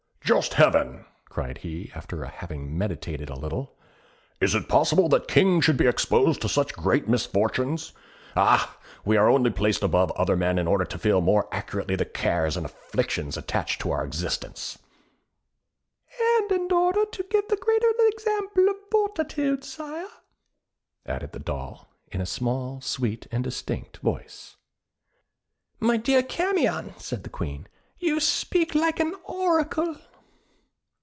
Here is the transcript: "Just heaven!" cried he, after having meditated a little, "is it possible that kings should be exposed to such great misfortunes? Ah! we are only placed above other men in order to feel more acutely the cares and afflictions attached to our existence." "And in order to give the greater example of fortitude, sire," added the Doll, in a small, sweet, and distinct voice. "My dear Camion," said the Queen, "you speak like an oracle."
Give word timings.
"Just 0.23 0.53
heaven!" 0.53 1.03
cried 1.25 1.57
he, 1.57 1.91
after 1.93 2.23
having 2.23 2.77
meditated 2.77 3.27
a 3.29 3.37
little, 3.37 3.75
"is 4.39 4.55
it 4.55 4.69
possible 4.69 5.09
that 5.09 5.27
kings 5.27 5.65
should 5.65 5.75
be 5.75 5.87
exposed 5.87 6.39
to 6.39 6.47
such 6.47 6.71
great 6.73 7.05
misfortunes? 7.05 7.91
Ah! 8.37 8.77
we 9.03 9.17
are 9.17 9.29
only 9.29 9.49
placed 9.49 9.83
above 9.83 10.09
other 10.13 10.37
men 10.37 10.57
in 10.57 10.69
order 10.69 10.85
to 10.85 10.97
feel 10.97 11.19
more 11.19 11.49
acutely 11.51 11.97
the 11.97 12.05
cares 12.05 12.55
and 12.55 12.65
afflictions 12.65 13.35
attached 13.35 13.81
to 13.81 13.91
our 13.91 14.05
existence." 14.05 14.79
"And 16.39 16.49
in 16.53 16.71
order 16.71 17.03
to 17.05 17.23
give 17.23 17.49
the 17.49 17.57
greater 17.57 17.91
example 18.07 18.69
of 18.69 18.77
fortitude, 18.89 19.65
sire," 19.65 20.07
added 21.05 21.33
the 21.33 21.39
Doll, 21.39 21.89
in 22.09 22.21
a 22.21 22.25
small, 22.25 22.79
sweet, 22.79 23.27
and 23.33 23.43
distinct 23.43 23.97
voice. 23.97 24.55
"My 25.81 25.97
dear 25.97 26.23
Camion," 26.23 26.93
said 26.97 27.23
the 27.23 27.29
Queen, 27.29 27.67
"you 27.99 28.21
speak 28.21 28.73
like 28.73 29.01
an 29.01 29.13
oracle." 29.25 29.97